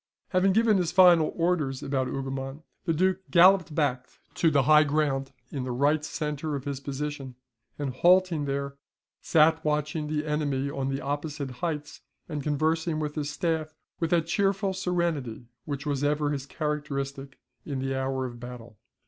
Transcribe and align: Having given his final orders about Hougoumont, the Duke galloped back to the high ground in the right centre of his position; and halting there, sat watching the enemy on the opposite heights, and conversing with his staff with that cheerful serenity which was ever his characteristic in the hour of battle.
Having 0.29 0.53
given 0.53 0.77
his 0.77 0.91
final 0.91 1.31
orders 1.35 1.83
about 1.83 2.07
Hougoumont, 2.07 2.63
the 2.85 2.93
Duke 2.93 3.19
galloped 3.29 3.75
back 3.75 4.09
to 4.33 4.49
the 4.49 4.63
high 4.63 4.83
ground 4.83 5.31
in 5.51 5.63
the 5.63 5.71
right 5.71 6.03
centre 6.03 6.55
of 6.55 6.63
his 6.65 6.79
position; 6.79 7.35
and 7.77 7.93
halting 7.93 8.45
there, 8.45 8.77
sat 9.21 9.63
watching 9.63 10.07
the 10.07 10.25
enemy 10.25 10.71
on 10.71 10.89
the 10.89 11.01
opposite 11.01 11.51
heights, 11.61 12.01
and 12.27 12.41
conversing 12.41 12.99
with 12.99 13.13
his 13.13 13.29
staff 13.29 13.75
with 13.99 14.09
that 14.09 14.25
cheerful 14.25 14.73
serenity 14.73 15.45
which 15.65 15.85
was 15.85 16.03
ever 16.03 16.31
his 16.31 16.47
characteristic 16.47 17.37
in 17.63 17.77
the 17.77 17.93
hour 17.93 18.25
of 18.25 18.39
battle. 18.39 18.79